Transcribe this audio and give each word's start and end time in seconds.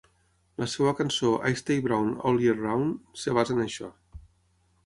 La 0.63 0.67
seva 0.71 0.93
cançó 1.01 1.29
"I 1.51 1.59
Stay 1.61 1.83
Brown 1.89 2.09
All 2.31 2.43
Year 2.47 2.57
Round" 2.65 2.99
es 3.21 3.29
basa 3.41 3.59
en 3.59 3.63
això. 3.67 3.93